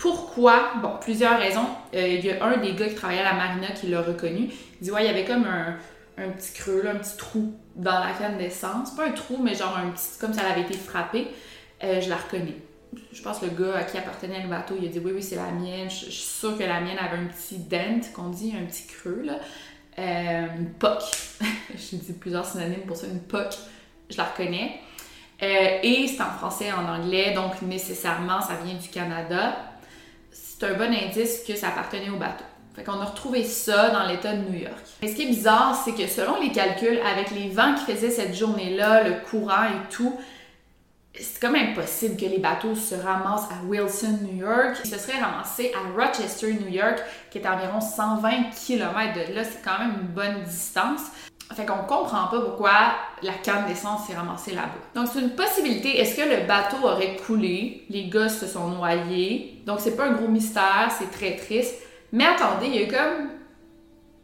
Pourquoi? 0.02 0.72
Bon, 0.82 0.94
plusieurs 1.00 1.38
raisons. 1.38 1.68
Euh, 1.94 2.08
il 2.08 2.26
y 2.26 2.32
a 2.32 2.44
un 2.44 2.58
des 2.58 2.74
gars 2.74 2.90
qui 2.90 2.96
travaillait 2.96 3.22
à 3.22 3.34
la 3.34 3.34
marina 3.34 3.68
qui 3.68 3.86
l'a 3.86 4.02
reconnu. 4.02 4.50
Il 4.50 4.84
dit, 4.84 4.90
ouais, 4.90 5.04
il 5.04 5.06
y 5.06 5.10
avait 5.10 5.26
comme 5.26 5.46
un, 5.46 5.78
un 6.18 6.30
petit 6.30 6.54
creux, 6.54 6.84
un 6.88 6.96
petit 6.96 7.18
trou 7.18 7.54
dans 7.76 8.00
la 8.00 8.12
canne 8.14 8.40
d'essence. 8.40 8.96
Pas 8.96 9.06
un 9.06 9.12
trou, 9.12 9.38
mais 9.38 9.54
genre 9.54 9.78
un 9.78 9.92
petit, 9.92 10.18
comme 10.20 10.34
ça 10.34 10.42
avait 10.42 10.62
été 10.62 10.74
frappé. 10.74 11.28
je 11.84 12.10
la 12.10 12.16
reconnais. 12.16 12.56
Je 13.14 13.22
pense 13.22 13.40
que 13.40 13.46
le 13.46 13.52
gars 13.52 13.78
à 13.78 13.84
qui 13.84 13.96
appartenait 13.96 14.42
le 14.42 14.50
bateau, 14.50 14.74
il 14.82 14.88
a 14.88 14.90
dit 14.90 14.98
oui, 14.98 15.12
oui, 15.14 15.22
c'est 15.22 15.36
la 15.36 15.52
mienne. 15.52 15.88
Je, 15.88 16.10
suis 16.10 16.12
sûre 16.12 16.58
que 16.58 16.64
la 16.64 16.82
mienne 16.82 16.98
avait 16.98 17.18
un 17.18 17.28
petit 17.28 17.60
dent, 17.60 18.02
qu'on 18.16 18.30
dit, 18.30 18.56
un 18.60 18.66
petit 18.66 18.88
creux, 18.88 19.22
là. 19.24 19.38
une 20.00 20.72
poque. 20.80 21.04
J'ai 21.76 21.98
dit 21.98 22.14
plusieurs 22.14 22.48
synonymes 22.48 22.88
pour 22.88 22.98
ça, 22.98 23.06
une 23.06 23.22
poque. 23.22 23.54
Je 24.10 24.18
la 24.18 24.24
reconnais. 24.24 24.80
et 25.40 26.08
c'est 26.08 26.24
en 26.24 26.32
français 26.32 26.66
et 26.66 26.74
en 26.74 26.90
anglais, 26.90 27.34
donc 27.36 27.62
nécessairement, 27.62 28.42
ça 28.42 28.56
vient 28.64 28.74
du 28.74 28.90
Canada 28.90 29.71
c'est 30.62 30.68
un 30.68 30.74
bon 30.76 30.94
indice 30.94 31.44
que 31.48 31.56
ça 31.56 31.70
appartenait 31.70 32.12
au 32.12 32.18
bateau. 32.18 32.44
Fait 32.76 32.84
qu'on 32.84 33.02
a 33.02 33.06
retrouvé 33.06 33.44
ça 33.44 33.90
dans 33.90 34.06
l'État 34.06 34.34
de 34.34 34.48
New 34.48 34.60
York. 34.60 34.78
Mais 35.02 35.08
ce 35.08 35.16
qui 35.16 35.24
est 35.24 35.28
bizarre, 35.28 35.76
c'est 35.84 35.94
que 35.94 36.08
selon 36.08 36.40
les 36.40 36.52
calculs, 36.52 37.00
avec 37.00 37.32
les 37.32 37.50
vents 37.50 37.74
qui 37.74 37.92
faisaient 37.92 38.12
cette 38.12 38.36
journée-là, 38.36 39.04
le 39.04 39.16
courant 39.28 39.66
et 39.66 39.90
tout, 39.90 40.16
c'est 41.20 41.42
comme 41.42 41.56
impossible 41.56 42.16
que 42.16 42.26
les 42.26 42.38
bateaux 42.38 42.76
se 42.76 42.94
ramassent 42.94 43.50
à 43.50 43.66
Wilson, 43.66 44.20
New 44.22 44.38
York. 44.38 44.78
Ils 44.86 44.90
se 44.92 45.00
seraient 45.00 45.20
ramassés 45.20 45.72
à 45.74 46.00
Rochester, 46.00 46.54
New 46.54 46.70
York, 46.70 47.02
qui 47.32 47.40
est 47.40 47.46
à 47.46 47.56
environ 47.56 47.82
120 47.82 48.52
km 48.66 49.14
de 49.16 49.34
là. 49.34 49.44
C'est 49.44 49.64
quand 49.64 49.80
même 49.80 49.96
une 50.00 50.08
bonne 50.08 50.44
distance. 50.44 51.02
Fait 51.54 51.66
qu'on 51.66 51.84
comprend 51.84 52.28
pas 52.28 52.40
pourquoi 52.40 52.72
la 53.24 53.34
canne 53.34 53.66
d'essence 53.68 54.08
s'est 54.08 54.16
ramassée 54.16 54.54
là-bas. 54.54 54.72
Donc 54.96 55.10
c'est 55.12 55.20
une 55.20 55.32
possibilité. 55.32 56.00
Est-ce 56.00 56.16
que 56.16 56.22
le 56.22 56.48
bateau 56.48 56.78
aurait 56.84 57.18
coulé? 57.18 57.86
Les 57.90 58.06
gars 58.06 58.30
se 58.30 58.48
sont 58.48 58.70
noyés. 58.70 59.62
Donc 59.66 59.80
c'est 59.80 59.96
pas 59.96 60.06
un 60.06 60.14
gros 60.14 60.28
mystère, 60.28 60.92
c'est 60.98 61.12
très 61.12 61.36
triste. 61.36 61.76
Mais 62.12 62.26
attendez, 62.26 62.68
il 62.68 62.76
y 62.76 62.84
a 62.84 62.88
comme. 62.88 63.30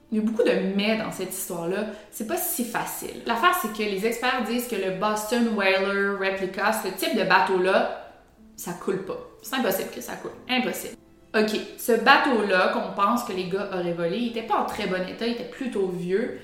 Il 0.10 0.20
y 0.20 0.22
a 0.22 0.24
beaucoup 0.24 0.44
de 0.44 0.54
mais 0.76 0.98
dans 0.98 1.12
cette 1.12 1.34
histoire-là. 1.34 1.88
C'est 2.12 2.28
pas 2.28 2.38
si 2.38 2.64
facile. 2.64 3.24
L'affaire, 3.26 3.54
c'est 3.62 3.74
que 3.74 3.84
les 3.84 4.06
experts 4.06 4.44
disent 4.46 4.68
que 4.70 4.76
le 4.76 4.92
Boston 4.92 5.50
Whaler 5.54 6.12
Replica, 6.12 6.72
ce 6.72 6.88
type 6.88 7.18
de 7.18 7.24
bateau-là, 7.24 8.08
ça 8.56 8.72
coule 8.72 9.04
pas. 9.04 9.18
C'est 9.42 9.56
impossible 9.56 9.90
que 9.94 10.00
ça 10.00 10.14
coule. 10.14 10.32
Impossible. 10.50 10.96
OK, 11.38 11.60
ce 11.78 11.92
bateau-là 11.92 12.70
qu'on 12.70 12.94
pense 12.96 13.26
que 13.26 13.34
les 13.34 13.50
gars 13.50 13.70
auraient 13.74 13.94
volé, 13.94 14.18
il 14.18 14.28
était 14.30 14.48
pas 14.48 14.60
en 14.60 14.66
très 14.66 14.88
bon 14.88 15.06
état, 15.08 15.28
il 15.28 15.34
était 15.34 15.44
plutôt 15.44 15.90
vieux. 15.90 16.40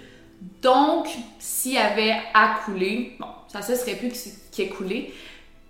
Donc, 0.61 1.07
s'il 1.39 1.77
avait 1.77 2.15
à 2.33 2.55
couler, 2.65 3.15
bon, 3.19 3.27
ça 3.47 3.61
se 3.61 3.75
serait 3.75 3.95
plus 3.95 4.09
qu'il 4.51 4.65
ait 4.65 4.69
coulé, 4.69 5.13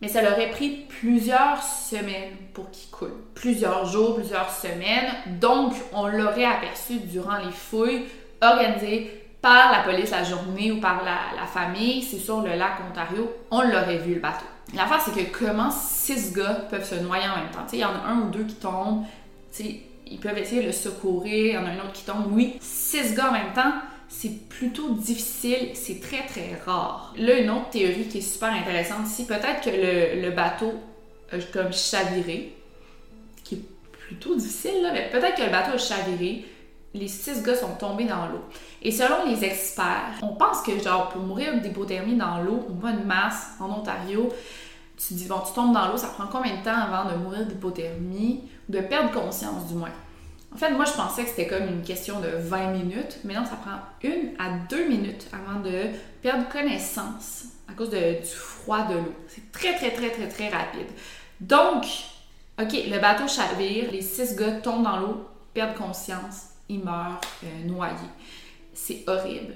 mais 0.02 0.08
ça 0.08 0.22
aurait 0.22 0.50
pris 0.50 0.86
plusieurs 0.90 1.64
semaines 1.64 2.32
pour 2.54 2.70
qu'il 2.72 2.90
coule. 2.90 3.14
Plusieurs 3.36 3.86
jours, 3.86 4.16
plusieurs 4.16 4.50
semaines. 4.50 5.14
Donc, 5.40 5.74
on 5.94 6.08
l'aurait 6.08 6.46
aperçu 6.46 6.98
durant 7.00 7.38
les 7.38 7.52
fouilles 7.52 8.04
organisées 8.42 9.24
par 9.42 9.72
la 9.72 9.80
police 9.80 10.12
la 10.12 10.24
journée 10.24 10.72
ou 10.72 10.80
par 10.80 11.04
la, 11.04 11.46
famille. 11.46 12.02
C'est 12.02 12.18
sur 12.18 12.42
le 12.42 12.56
lac 12.56 12.74
Ontario, 12.90 13.32
on 13.52 13.62
l'aurait 13.62 13.98
vu 13.98 14.16
le 14.16 14.20
bateau. 14.20 14.46
L'affaire, 14.74 15.02
c'est 15.02 15.12
que 15.12 15.38
comment 15.38 15.70
six 15.70 16.34
gars 16.34 16.66
peuvent 16.70 16.88
se 16.88 16.96
noyer 16.96 17.26
en 17.28 17.36
même 17.36 17.52
temps? 17.52 17.66
Il 17.72 17.80
y 17.80 17.86
en 17.86 17.90
a 17.90 18.08
un 18.08 18.22
ou 18.22 18.30
deux 18.30 18.44
qui 18.44 18.56
tombent, 18.56 19.06
ils 19.60 20.20
peuvent 20.20 20.38
essayer 20.38 20.62
de 20.62 20.68
le 20.68 20.74
secourir, 20.74 21.46
il 21.46 21.54
y 21.54 21.58
en 21.58 21.66
a 21.66 21.70
un 21.70 21.78
autre 21.78 21.94
qui 21.94 22.04
tombe. 22.04 22.26
Oui, 22.32 22.58
six 22.60 23.14
gars 23.14 23.30
en 23.30 23.34
même 23.34 23.54
temps, 23.54 23.74
c'est 24.16 24.48
plutôt 24.48 24.92
difficile, 24.92 25.72
c'est 25.74 26.00
très 26.00 26.26
très 26.28 26.62
rare. 26.66 27.14
Là, 27.18 27.40
une 27.40 27.50
autre 27.50 27.72
théorie 27.72 28.08
qui 28.08 28.20
est 28.20 28.22
super 28.22 28.54
intéressante 28.54 29.08
ici, 29.08 29.26
peut-être 29.26 29.62
que 29.62 30.22
le, 30.22 30.30
bateau 30.30 30.72
comme 31.52 31.74
chaviré, 31.74 32.56
qui 33.44 33.56
est 33.56 33.62
plutôt 33.92 34.36
difficile 34.36 34.84
là, 34.84 34.92
mais 34.94 35.10
peut-être 35.10 35.36
que 35.36 35.42
le 35.42 35.50
bateau 35.50 35.74
a 35.74 35.78
chaviré, 35.80 36.46
les 36.94 37.08
six 37.08 37.42
gars 37.42 37.56
sont 37.56 37.76
tombés 37.80 38.06
dans 38.06 38.28
l'eau. 38.28 38.44
Et 38.84 38.92
selon 38.92 39.26
les 39.28 39.44
experts, 39.44 40.20
on 40.22 40.36
pense 40.36 40.62
que 40.62 40.80
genre 40.80 41.10
pour 41.10 41.24
mourir 41.24 41.60
d'hypothermie 41.60 42.16
dans 42.16 42.38
l'eau 42.38 42.64
au 42.70 42.74
mois 42.74 42.92
de 42.92 43.04
mars 43.04 43.48
en 43.60 43.72
Ontario, 43.72 44.30
tu 44.96 45.16
dis 45.16 45.26
bon, 45.26 45.40
tu 45.40 45.54
tombes 45.54 45.74
dans 45.74 45.88
l'eau, 45.88 45.98
ça 45.98 46.10
prend 46.10 46.28
combien 46.28 46.58
de 46.58 46.64
temps 46.64 46.78
avant 46.78 47.12
de 47.12 47.18
mourir 47.18 47.48
d'hypothermie 47.48 48.44
ou 48.70 48.72
de 48.74 48.80
perdre 48.80 49.12
conscience 49.12 49.68
du 49.68 49.74
moins? 49.74 49.90
En 50.54 50.58
fait, 50.58 50.70
moi, 50.70 50.86
je 50.86 50.92
pensais 50.92 51.24
que 51.24 51.30
c'était 51.30 51.48
comme 51.48 51.68
une 51.68 51.82
question 51.82 52.20
de 52.20 52.28
20 52.28 52.72
minutes, 52.72 53.20
mais 53.24 53.34
non, 53.34 53.44
ça 53.44 53.56
prend 53.56 53.80
une 54.04 54.34
à 54.38 54.52
deux 54.70 54.88
minutes 54.88 55.28
avant 55.34 55.60
de 55.60 55.88
perdre 56.22 56.48
connaissance 56.50 57.46
à 57.68 57.74
cause 57.74 57.90
du 57.90 58.24
froid 58.24 58.84
de 58.84 58.96
l'eau. 58.96 59.16
C'est 59.28 59.52
très, 59.52 59.74
très, 59.76 59.92
très, 59.92 60.12
très, 60.12 60.28
très 60.28 60.50
rapide. 60.50 60.88
Donc, 61.42 61.86
OK, 62.62 62.72
le 62.72 63.00
bateau 63.00 63.28
chavire, 63.28 63.92
les 63.92 64.02
six 64.02 64.36
gars 64.36 64.52
tombent 64.52 64.84
dans 64.84 64.98
l'eau, 64.98 65.28
perdent 65.56 65.76
conscience, 65.76 66.50
ils 66.70 66.84
meurent 66.84 67.20
euh, 67.44 67.66
noyés. 67.66 67.96
C'est 68.76 69.04
horrible. 69.08 69.56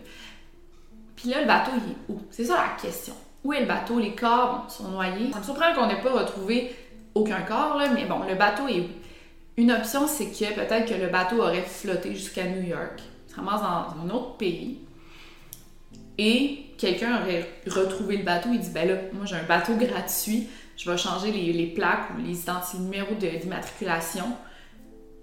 Puis 1.16 1.30
là, 1.30 1.42
le 1.42 1.48
bateau, 1.48 1.72
il 1.76 1.92
est 1.92 1.96
où? 2.10 2.22
C'est 2.32 2.46
ça 2.46 2.56
la 2.56 2.82
question. 2.82 3.14
Où 3.44 3.54
est 3.54 3.62
le 3.62 3.68
bateau? 3.68 4.00
Les 4.00 4.16
corps 4.16 4.66
sont 4.70 4.90
noyés. 4.90 5.32
Ça 5.32 5.40
me 5.40 5.44
surprend 5.44 5.74
qu'on 5.76 5.88
n'ait 5.88 6.02
pas 6.02 6.12
retrouvé 6.12 6.76
aucun 7.14 7.42
corps, 7.42 7.78
là, 7.78 7.90
mais 7.94 8.06
bon, 8.06 8.24
le 8.28 8.36
bateau 8.36 8.68
est 8.68 8.82
où? 8.82 8.88
Une 9.58 9.72
option, 9.72 10.08
c'est 10.08 10.28
que 10.28 10.54
peut-être 10.54 10.88
que 10.88 10.94
le 10.94 11.08
bateau 11.08 11.42
aurait 11.42 11.64
flotté 11.64 12.14
jusqu'à 12.14 12.46
New 12.46 12.62
York, 12.62 13.02
se 13.28 13.36
ramasse 13.36 13.62
dans 13.62 14.04
un 14.04 14.10
autre 14.12 14.38
pays, 14.38 14.78
et 16.20 16.66
quelqu'un 16.78 17.22
aurait 17.22 17.50
retrouvé 17.68 18.18
le 18.18 18.24
bateau 18.24 18.54
et 18.54 18.60
dit 18.60 18.70
Ben 18.70 18.88
là, 18.88 18.96
moi 19.14 19.26
j'ai 19.26 19.36
un 19.36 19.44
bateau 19.44 19.76
gratuit, 19.76 20.48
je 20.76 20.90
vais 20.90 20.98
changer 20.98 21.32
les, 21.32 21.66
plaques 21.68 22.10
ou 22.16 22.22
les 22.22 22.38
numéros 22.80 23.16
d'immatriculation. 23.16 24.26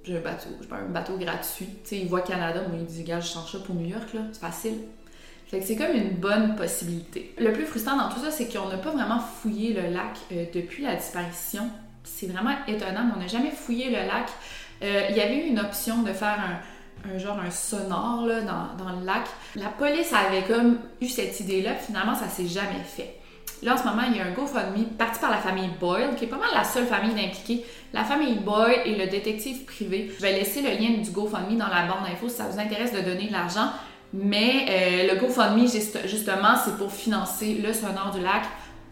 J'ai 0.03 0.19
un 0.19 0.21
bateau, 0.21 0.49
j'ai 0.61 0.75
un 0.75 0.89
bateau 0.89 1.17
gratuit. 1.17 1.67
Tu 1.67 1.89
sais, 1.89 1.99
il 1.99 2.09
voit 2.09 2.21
Canada, 2.21 2.63
moi 2.69 2.77
il 2.79 2.87
dit 2.87 3.05
Gars, 3.05 3.21
je 3.21 3.29
change 3.29 3.53
ça 3.53 3.59
pour 3.61 3.77
New 3.77 3.87
York, 3.87 4.13
là, 4.15 4.23
c'est 4.33 4.41
facile. 4.41 4.79
Fait 5.47 5.61
que 5.61 5.65
c'est 5.65 5.77
comme 5.77 5.95
une 5.95 6.11
bonne 6.11 6.57
possibilité. 6.57 7.35
Le 7.39 7.53
plus 7.53 7.67
frustrant 7.67 7.97
dans 7.97 8.09
tout 8.09 8.19
ça, 8.19 8.33
c'est 8.33 8.53
qu'on 8.53 8.69
n'a 8.69 8.79
pas 8.79 8.91
vraiment 8.91 9.21
fouillé 9.21 9.75
le 9.75 9.95
lac 9.95 10.19
euh, 10.33 10.47
depuis 10.53 10.83
la 10.83 10.97
disparition 10.97 11.71
c'est 12.05 12.27
vraiment 12.27 12.55
étonnant, 12.69 13.11
on 13.17 13.19
n'a 13.19 13.27
jamais 13.27 13.51
fouillé 13.51 13.87
le 13.87 14.07
lac. 14.07 14.29
Euh, 14.83 15.07
il 15.11 15.17
y 15.17 15.21
avait 15.21 15.37
eu 15.37 15.49
une 15.49 15.59
option 15.59 16.03
de 16.03 16.13
faire 16.13 16.39
un, 17.05 17.19
genre 17.19 17.39
un 17.39 17.51
sonore 17.51 18.27
dans, 18.27 18.91
le 18.99 19.05
lac. 19.05 19.25
La 19.57 19.69
police 19.69 20.13
avait 20.13 20.43
comme 20.43 20.79
eu 21.01 21.09
cette 21.09 21.41
idée-là, 21.41 21.75
finalement 21.75 22.15
ça 22.15 22.29
s'est 22.29 22.47
jamais 22.47 22.83
fait. 22.85 23.17
Là 23.63 23.75
en 23.75 23.77
ce 23.77 23.85
moment, 23.85 24.03
il 24.09 24.17
y 24.17 24.21
a 24.21 24.27
un 24.27 24.33
GoFundMe 24.33 24.85
parti 24.99 25.21
par 25.21 25.31
la 25.31 25.39
famille 25.39 25.71
Boyle, 25.81 26.15
qui 26.17 26.25
est 26.25 26.29
pas 26.29 26.37
mal 26.37 26.51
la 26.55 26.65
seule 26.65 26.87
famille 26.87 27.13
impliquée. 27.13 27.65
La 27.93 28.05
famille 28.05 28.35
Boyle 28.35 28.81
et 28.85 28.97
le 28.97 29.07
détective 29.07 29.65
privé. 29.65 30.13
Je 30.15 30.23
vais 30.23 30.33
laisser 30.33 30.61
le 30.61 30.71
lien 30.71 31.01
du 31.03 31.11
GoFundMe 31.11 31.57
dans 31.57 31.69
la 31.69 31.87
bande 31.87 32.05
d'infos 32.07 32.29
si 32.29 32.37
ça 32.37 32.49
vous 32.51 32.59
intéresse 32.59 32.93
de 32.93 33.01
donner 33.01 33.29
de 33.29 33.33
l'argent. 33.33 33.71
Mais 34.13 34.67
euh, 34.69 35.13
le 35.13 35.21
GoFundMe, 35.21 35.67
justement, 36.07 36.57
c'est 36.63 36.77
pour 36.77 36.93
financer 36.93 37.55
le 37.55 37.73
sonore 37.73 38.13
du 38.15 38.21
lac 38.21 38.45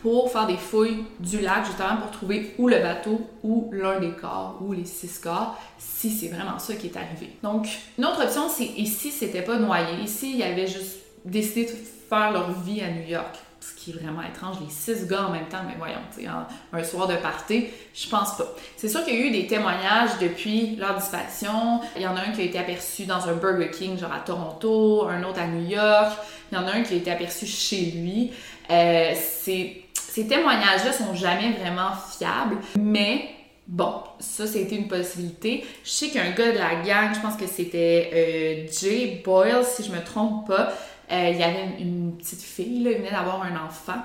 pour 0.03 0.31
faire 0.31 0.47
des 0.47 0.57
fouilles 0.57 1.05
du 1.21 1.41
lac, 1.41 1.65
justement 1.65 1.97
pour 1.97 2.11
trouver 2.11 2.55
où 2.59 2.69
le 2.69 2.81
bateau 2.81 3.21
ou 3.45 3.71
l'un 3.73 4.01
des 4.01 4.11
corps 4.11 4.59
ou 4.61 4.73
les 4.73 4.85
six 4.85 5.19
corps, 5.21 5.57
si 5.79 6.11
c'est 6.11 6.29
vraiment 6.29 6.59
ça 6.59 6.75
qui 6.75 6.89
est 6.89 6.97
arrivé. 6.97 7.31
Donc, 7.43 7.69
une 7.97 8.05
autre 8.05 8.23
option, 8.25 8.49
c'est 8.49 8.65
ici, 8.65 9.13
c'était 9.13 9.43
pas 9.43 9.59
noyé. 9.59 10.03
Ici, 10.03 10.35
il 10.35 10.43
avait 10.43 10.67
juste 10.67 10.99
décidé 11.25 11.67
de 11.67 11.71
faire 12.09 12.33
leur 12.33 12.51
vie 12.51 12.81
à 12.81 12.91
New 12.91 13.09
York. 13.09 13.37
Ce 13.61 13.75
qui 13.75 13.91
est 13.91 13.95
vraiment 13.95 14.23
étrange, 14.23 14.57
les 14.61 14.71
six 14.71 15.07
gars 15.07 15.27
en 15.29 15.31
même 15.31 15.47
temps, 15.47 15.63
mais 15.65 15.75
voyons, 15.79 16.01
sais, 16.11 16.27
un 16.27 16.83
soir 16.83 17.07
de 17.07 17.15
party, 17.15 17.67
je 17.95 18.09
pense 18.09 18.37
pas. 18.37 18.57
C'est 18.77 18.89
sûr 18.89 19.05
qu'il 19.05 19.15
y 19.15 19.23
a 19.23 19.27
eu 19.27 19.31
des 19.31 19.47
témoignages 19.47 20.19
depuis 20.21 20.75
leur 20.75 20.97
disparition. 20.97 21.81
Il 21.95 22.03
y 22.03 22.07
en 22.09 22.17
a 22.17 22.23
un 22.23 22.33
qui 22.33 22.41
a 22.41 22.45
été 22.45 22.59
aperçu 22.59 23.05
dans 23.05 23.29
un 23.29 23.35
Burger 23.35 23.71
King, 23.71 23.97
genre 23.97 24.13
à 24.13 24.19
Toronto, 24.19 25.07
un 25.07 25.23
autre 25.23 25.39
à 25.39 25.47
New 25.47 25.65
York. 25.65 26.13
Il 26.51 26.57
y 26.57 26.59
en 26.59 26.67
a 26.67 26.73
un 26.73 26.83
qui 26.83 26.95
a 26.95 26.97
été 26.97 27.13
aperçu 27.13 27.47
chez 27.47 27.93
lui. 27.93 28.33
Euh, 28.69 29.13
c'est 29.15 29.82
ces 30.13 30.27
témoignages-là 30.27 30.93
sont 30.93 31.15
jamais 31.15 31.53
vraiment 31.53 31.93
fiables, 31.95 32.59
mais 32.79 33.31
bon, 33.67 33.95
ça, 34.19 34.47
c'était 34.47 34.77
une 34.77 34.87
possibilité. 34.87 35.65
Je 35.85 35.91
sais 35.91 36.11
qu'un 36.11 36.33
gars 36.33 36.53
de 36.53 36.59
la 36.59 36.75
gang, 36.83 37.15
je 37.15 37.21
pense 37.21 37.35
que 37.35 37.47
c'était 37.47 38.11
euh, 38.13 38.71
Jay 38.79 39.23
Boyle, 39.25 39.65
si 39.65 39.83
je 39.83 39.91
me 39.91 40.05
trompe 40.05 40.49
pas, 40.49 40.71
euh, 41.11 41.31
il 41.31 41.39
y 41.39 41.43
avait 41.43 41.81
une, 41.81 42.15
petite 42.19 42.43
fille, 42.43 42.83
il 42.83 42.95
venait 42.95 43.11
d'avoir 43.11 43.43
un 43.43 43.57
enfant. 43.65 44.03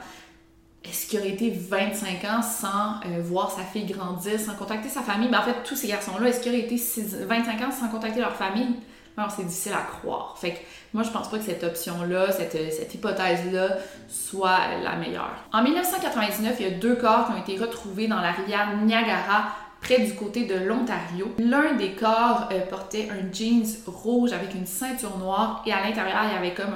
Est-ce 0.86 1.08
qu'il 1.08 1.20
aurait 1.20 1.32
été 1.32 1.50
25 1.50 2.24
ans 2.24 2.42
sans 2.42 3.02
euh, 3.06 3.22
voir 3.22 3.52
sa 3.52 3.64
fille 3.64 3.86
grandir, 3.86 4.40
sans 4.40 4.54
contacter 4.54 4.88
sa 4.88 5.02
famille? 5.02 5.28
Ben, 5.28 5.40
en 5.40 5.44
fait, 5.44 5.62
tous 5.66 5.76
ces 5.76 5.90
garçons-là, 5.90 6.30
est-ce 6.30 6.40
qu'il 6.40 6.54
aurait 6.54 6.62
été 6.62 6.78
25 6.78 7.62
ans 7.64 7.72
sans 7.78 7.90
contacter 7.90 8.22
leur 8.22 8.38
famille? 8.38 8.78
Alors, 9.18 9.32
c'est 9.32 9.44
difficile 9.44 9.74
à 9.74 9.82
croire. 9.82 10.38
Fait 10.38 10.52
que 10.52 10.58
moi, 10.94 11.02
je 11.02 11.10
pense 11.10 11.30
pas 11.30 11.40
que 11.40 11.44
cette 11.44 11.64
option-là, 11.64 12.32
cette, 12.32 12.94
hypothèse-là, 12.94 13.78
soit 14.08 14.60
la 14.84 14.96
meilleure. 14.96 15.34
En 15.52 15.64
1999, 15.64 16.56
il 16.60 16.68
y 16.68 16.70
a 16.70 16.78
deux 16.78 16.96
corps 16.96 17.26
qui 17.26 17.34
ont 17.34 17.42
été 17.42 17.58
retrouvés 17.58 18.08
dans 18.08 18.22
la 18.22 18.32
rivière 18.32 18.78
Niagara, 18.78 19.56
près 19.82 20.00
du 20.02 20.14
côté 20.14 20.46
de 20.46 20.56
l'Ontario. 20.56 21.34
L'un 21.40 21.74
des 21.74 21.94
corps 21.94 22.50
euh, 22.52 22.60
portait 22.68 23.10
un 23.10 23.34
jeans 23.34 23.66
rouge 23.88 24.34
avec 24.34 24.54
une 24.54 24.68
ceinture 24.68 25.18
noire 25.18 25.64
et 25.66 25.74
à 25.74 25.82
l'intérieur, 25.84 26.22
il 26.30 26.34
y 26.34 26.38
avait 26.38 26.54
comme 26.54 26.74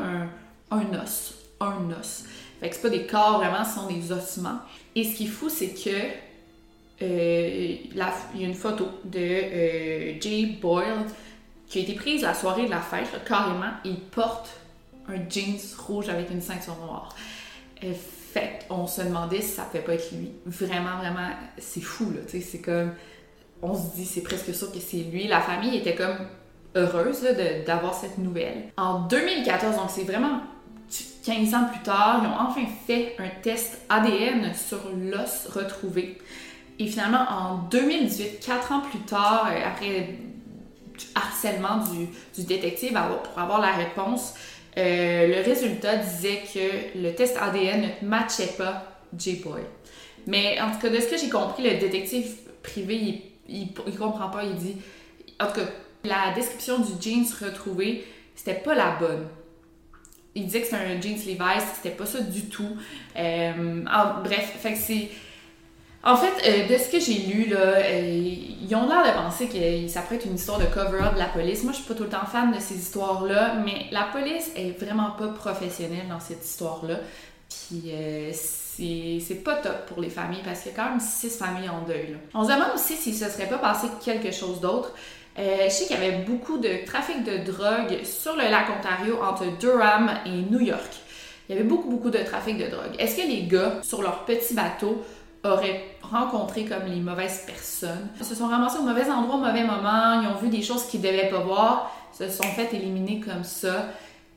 un, 0.71 0.75
un 0.75 1.03
os. 1.03 1.36
Un 1.60 1.91
os. 2.00 2.25
Fait 2.60 2.69
que 2.69 2.75
c'est 2.75 2.81
pas 2.81 2.89
des 2.89 3.05
corps 3.05 3.38
vraiment, 3.38 3.63
ce 3.63 3.75
sont 3.75 3.88
des 3.88 4.12
ossements. 4.12 4.60
Et 4.95 5.03
ce 5.03 5.15
qui 5.15 5.25
est 5.25 5.29
fou, 5.29 5.50
c'est 5.50 5.74
que 5.74 5.89
euh, 7.01 7.75
il 7.93 7.98
y 8.41 8.43
a 8.43 8.48
une 8.48 8.53
photo 8.53 8.88
de 9.03 9.19
euh, 9.19 10.21
Jay 10.21 10.57
Boyle 10.62 11.05
qui 11.72 11.80
a 11.80 11.82
été 11.84 11.94
prise 11.94 12.22
la 12.22 12.34
soirée 12.34 12.66
de 12.66 12.70
la 12.70 12.82
fête, 12.82 13.08
carrément, 13.25 13.72
il 13.86 13.98
porte 13.98 14.50
un 15.08 15.18
jeans 15.30 15.58
rouge 15.88 16.10
avec 16.10 16.30
une 16.30 16.42
ceinture 16.42 16.75
noire. 16.75 17.16
Euh, 17.84 17.94
fait 17.94 18.60
on 18.70 18.88
se 18.88 19.01
demandait 19.01 19.42
si 19.42 19.56
ça 19.56 19.63
pouvait 19.63 19.80
pas 19.80 19.94
être 19.94 20.12
lui. 20.12 20.32
Vraiment, 20.46 20.98
vraiment, 20.98 21.30
c'est 21.58 21.82
fou, 21.82 22.12
là. 22.12 22.20
Tu 22.25 22.40
sais, 22.40 22.42
c'est 22.42 22.62
comme. 22.62 22.92
On 23.62 23.74
se 23.74 23.96
dit, 23.96 24.06
c'est 24.06 24.22
presque 24.22 24.54
sûr 24.54 24.72
que 24.72 24.80
c'est 24.80 24.98
lui. 24.98 25.28
La 25.28 25.40
famille 25.40 25.78
était 25.78 25.96
comme 25.96 26.18
heureuse 26.75 27.25
d'avoir 27.66 27.94
cette 27.94 28.18
nouvelle. 28.18 28.66
En 28.75 29.01
2014, 29.08 29.78
donc 29.78 29.90
c'est 29.90 30.04
vraiment 30.04 30.42
15 31.24 31.54
ans 31.54 31.66
plus 31.72 31.84
tard, 31.84 32.22
ils 32.22 32.28
ont 32.28 32.50
enfin 32.50 32.66
fait 32.86 33.16
un 33.20 33.30
test 33.42 33.80
ADN 33.88 34.54
sur 34.54 34.80
l'os 34.94 35.48
retrouvé. 35.48 36.18
Et 36.80 36.88
finalement, 36.88 37.25
en 37.30 37.58
2018, 37.70 38.40
4 38.46 38.72
ans 38.72 38.82
plus 38.82 39.00
tard, 39.00 39.48
euh, 39.51 39.68
après 39.68 40.18
harcèlement 41.15 41.77
du, 41.77 42.43
détective 42.43 43.00
pour 43.24 43.39
avoir 43.39 43.62
la 43.62 43.72
réponse, 43.72 44.34
euh, 44.77 45.27
le 45.27 45.41
résultat 45.43 45.98
disait 45.98 46.41
que 46.53 47.00
le 47.00 47.13
test 47.13 47.38
ADN 47.38 47.89
ne 48.01 48.08
matchait 48.08 48.53
pas 48.58 49.01
J-Boy. 49.17 49.62
Mais 50.27 50.60
en 50.62 50.72
tout 50.72 50.79
cas, 50.79 50.89
de 50.89 51.00
ce 51.00 51.08
que 51.08 51.17
j'ai 51.17 51.29
compris, 51.29 51.63
le 51.63 51.77
détective 51.77 52.27
privé, 52.63 53.31
il, 53.50 53.74
comprend 53.74 54.29
pas. 54.29 54.43
Il 54.43 54.55
dit. 54.55 54.77
En 55.39 55.48
tout 55.48 55.53
cas, 55.53 55.67
la 56.03 56.34
description 56.34 56.79
du 56.79 56.91
jeans 57.01 57.25
retrouvé, 57.43 58.05
c'était 58.36 58.60
pas 58.60 58.75
la 58.75 58.91
bonne. 58.91 59.27
Il 60.36 60.46
disait 60.46 60.62
que 60.62 60.67
c'était 60.67 60.77
un 60.77 61.01
jeans 61.01 61.17
Levi's, 61.17 61.63
c'était 61.75 61.96
pas 61.96 62.05
ça 62.05 62.22
du 62.22 62.46
tout. 62.46 62.77
Euh, 63.17 63.84
bref, 64.24 64.58
fait 64.60 64.75
c'est 64.75 65.10
en 66.03 66.17
fait, 66.17 66.34
euh, 66.48 66.67
de 66.67 66.81
ce 66.81 66.89
que 66.89 67.00
j'ai 67.00 67.20
lu, 67.31 67.46
là, 67.46 67.60
euh, 67.60 68.00
ils 68.01 68.75
ont 68.75 68.88
l'air 68.88 69.03
de 69.05 69.22
penser 69.22 69.48
que 69.48 69.88
ça 69.88 70.01
pourrait 70.01 70.15
être 70.15 70.25
une 70.25 70.36
histoire 70.36 70.58
de 70.58 70.65
cover-up 70.65 71.13
de 71.13 71.20
la 71.20 71.27
police. 71.27 71.63
Moi, 71.63 71.74
je 71.74 71.77
suis 71.77 71.88
pas 71.88 71.93
tout 71.93 72.03
le 72.03 72.10
temps 72.10 72.25
fan 72.25 72.51
de 72.51 72.60
ces 72.60 72.75
histoires-là, 72.75 73.55
mais 73.63 73.86
la 73.91 74.05
police 74.12 74.51
est 74.55 74.79
vraiment 74.79 75.12
pas 75.12 75.27
professionnelle 75.27 76.08
dans 76.10 76.20
cette 76.20 76.43
histoire-là. 76.43 76.96
Puis 77.50 77.91
euh, 77.93 78.31
c'est 78.34 79.43
pas 79.43 79.55
top 79.55 79.86
pour 79.88 80.01
les 80.01 80.10
familles 80.10 80.41
parce 80.43 80.62
qu'il 80.62 80.72
y 80.72 80.74
a 80.74 80.77
quand 80.77 80.89
même 80.89 81.00
six 81.00 81.38
familles 81.38 81.70
en 81.70 81.86
deuil. 81.86 82.17
On 82.34 82.43
se 82.46 82.50
demande 82.51 82.72
aussi 82.74 82.96
si 82.96 83.13
ce 83.13 83.29
serait 83.29 83.50
pas 83.50 83.60
passé 83.60 83.88
quelque 84.03 84.31
chose 84.31 84.60
d'autre. 84.60 84.93
je 85.38 85.70
sais 85.70 85.86
qu'il 85.86 86.00
y 86.00 86.03
avait 86.03 86.24
beaucoup 86.24 86.58
de 86.58 86.84
trafic 86.86 87.24
de 87.24 87.51
drogue 87.51 88.03
sur 88.05 88.36
le 88.36 88.50
lac 88.50 88.67
Ontario 88.79 89.20
entre 89.22 89.46
Durham 89.60 90.10
et 90.25 90.41
New 90.50 90.62
York. 90.62 91.01
Il 91.48 91.55
y 91.55 91.60
avait 91.60 91.67
beaucoup, 91.67 91.89
beaucoup 91.89 92.10
de 92.10 92.20
trafic 92.20 92.58
de 92.58 92.67
drogue. 92.67 92.96
Est-ce 92.98 93.17
que 93.17 93.27
les 93.27 93.43
gars, 93.43 93.81
sur 93.84 94.01
leur 94.01 94.24
petit 94.24 94.53
bateau, 94.53 95.03
auraient 95.43 95.95
rencontré 96.01 96.65
comme 96.65 96.86
les 96.86 97.00
mauvaises 97.00 97.45
personnes. 97.45 98.10
Ils 98.19 98.25
se 98.25 98.36
sont 98.36 98.48
ramassés 98.48 98.79
au 98.79 98.83
mauvais 98.83 99.10
endroit 99.10 99.36
au 99.36 99.39
mauvais 99.39 99.63
moment, 99.63 100.21
ils 100.21 100.27
ont 100.27 100.39
vu 100.39 100.50
des 100.50 100.62
choses 100.62 100.86
qu'ils 100.86 101.01
ne 101.01 101.07
devaient 101.07 101.29
pas 101.29 101.39
voir, 101.39 101.91
se 102.13 102.29
sont 102.29 102.43
fait 102.43 102.74
éliminer 102.74 103.19
comme 103.19 103.43
ça, 103.43 103.88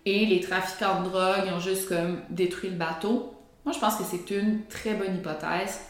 et 0.07 0.27
les 0.27 0.41
trafiquants 0.41 1.03
de 1.03 1.09
drogue 1.09 1.53
ont 1.55 1.61
juste 1.61 1.89
comme 1.89 2.21
détruit 2.31 2.71
le 2.71 2.77
bateau. 2.77 3.35
Moi, 3.65 3.75
je 3.75 3.79
pense 3.79 3.97
que 3.97 4.05
c'est 4.05 4.31
une 4.31 4.67
très 4.67 4.95
bonne 4.95 5.17
hypothèse. 5.17 5.81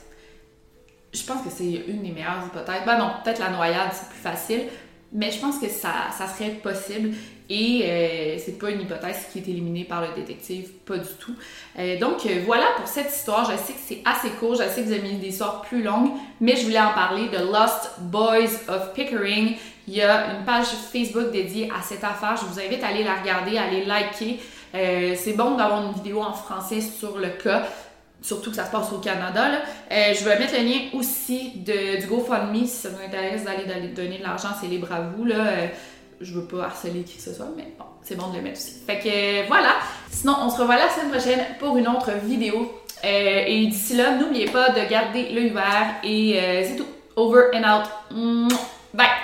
Je 1.12 1.23
pense 1.25 1.42
que 1.42 1.50
c'est 1.50 1.71
une 1.71 2.02
des 2.02 2.11
meilleures 2.11 2.47
hypothèses. 2.47 2.83
Ben 2.87 2.99
non, 2.99 3.11
peut-être 3.23 3.38
la 3.38 3.50
noyade, 3.50 3.90
c'est 3.92 4.09
plus 4.09 4.18
facile, 4.18 4.62
mais 5.14 5.30
je 5.30 5.38
pense 5.38 5.59
que 5.59 5.68
ça, 5.68 5.92
ça 6.16 6.26
serait 6.26 6.50
possible. 6.50 7.11
Et 7.50 7.83
euh, 7.85 8.37
c'est 8.44 8.59
pas 8.59 8.71
une 8.71 8.80
hypothèse 8.80 9.26
qui 9.30 9.38
est 9.38 9.49
éliminée 9.49 9.85
par 9.85 10.00
le 10.00 10.09
détective, 10.16 10.71
pas 10.87 10.97
du 10.97 11.09
tout. 11.21 11.35
Euh, 11.78 11.99
donc 11.99 12.25
euh, 12.25 12.42
voilà 12.47 12.66
pour 12.76 12.88
cette 12.88 13.14
histoire. 13.14 13.50
Je 13.50 13.56
sais 13.56 13.75
que 13.75 13.80
c'est 13.85 14.02
assez 14.04 14.30
court, 14.30 14.54
je 14.54 14.62
sais 14.68 14.80
que 14.80 14.87
vous 14.87 14.92
avez 14.92 15.02
mis 15.02 15.16
des 15.16 15.28
histoires 15.28 15.61
plus 15.61 15.83
longues, 15.83 16.11
mais 16.40 16.56
je 16.56 16.64
voulais 16.64 16.80
en 16.80 16.94
parler 16.94 17.28
de 17.28 17.38
Lost 17.38 17.92
Boys 18.00 18.54
of 18.68 18.94
Pickering. 18.94 19.56
Il 19.87 19.94
y 19.94 20.00
a 20.00 20.35
une 20.35 20.44
page 20.47 20.68
Facebook 20.90 21.30
dédiée 21.30 21.71
à 21.78 21.83
cette 21.83 22.02
affaire. 22.02 22.37
Je 22.37 22.47
vous 22.47 22.59
invite 22.59 22.83
à 22.83 22.88
aller 22.88 23.04
la 23.04 23.16
regarder, 23.16 23.59
à 23.59 23.64
aller 23.64 23.85
liker. 23.85 24.40
c'est 24.73 25.37
bon 25.37 25.56
d'avoir 25.56 25.87
une 25.87 25.92
vidéo 25.92 26.23
en 26.23 26.33
français 26.33 26.80
sur 26.80 27.18
le 27.18 27.28
cas 27.28 27.66
surtout 28.23 28.50
que 28.50 28.56
ça 28.56 28.66
se 28.66 28.71
passe 28.71 28.90
au 28.92 28.99
Canada. 28.99 29.62
je 29.91 30.25
vais 30.25 30.39
mettre 30.39 30.54
le 30.54 30.65
lien 30.65 30.80
aussi 30.95 31.52
de, 31.56 32.00
du 32.00 32.06
GoFundMe 32.06 32.65
si 32.65 32.69
ça 32.69 32.89
vous 32.89 33.02
intéresse 33.04 33.45
d'aller 33.45 33.89
donner 33.89 34.19
de 34.19 34.23
l'argent, 34.23 34.49
c'est 34.60 34.67
libre 34.67 34.93
à 34.93 35.00
vous. 35.00 35.25
Là 35.25 35.69
je 36.21 36.32
veux 36.32 36.45
pas 36.45 36.65
harceler 36.65 37.02
qui 37.02 37.17
que 37.17 37.23
ce 37.23 37.32
soit, 37.32 37.49
mais 37.56 37.73
bon, 37.78 37.84
c'est 38.02 38.17
bon 38.17 38.28
de 38.30 38.36
le 38.36 38.43
mettre 38.43 38.58
aussi. 38.58 38.75
Fait 38.86 38.99
que 38.99 39.47
voilà. 39.49 39.76
Sinon, 40.10 40.34
on 40.41 40.50
se 40.50 40.60
revoit 40.60 40.76
la 40.76 40.89
semaine 40.89 41.10
prochaine 41.10 41.45
pour 41.58 41.76
une 41.76 41.89
autre 41.89 42.10
vidéo. 42.25 42.80
Euh, 43.04 43.45
et 43.47 43.67
d'ici 43.67 43.97
là, 43.97 44.17
n'oubliez 44.17 44.47
pas 44.47 44.71
de 44.71 44.89
garder 44.89 45.28
l'œil 45.30 45.50
ouvert 45.50 45.97
et 46.02 46.41
euh, 46.41 46.62
c'est 46.65 46.76
tout. 46.76 46.86
Over 47.17 47.50
and 47.54 47.62
out. 47.62 47.89
Bye! 48.93 49.24